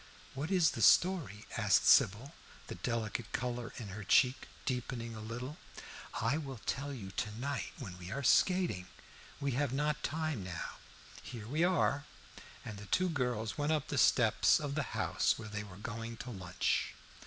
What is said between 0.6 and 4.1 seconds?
the story?" asked Sybil, the delicate color in her